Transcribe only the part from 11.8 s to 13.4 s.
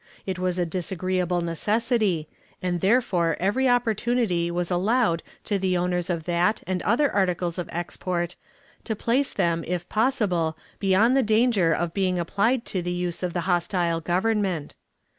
being applied to the use of